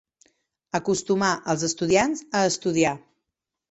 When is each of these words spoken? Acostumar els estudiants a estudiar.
Acostumar 0.79 1.31
els 1.55 1.69
estudiants 1.71 2.29
a 2.43 2.47
estudiar. 2.53 2.99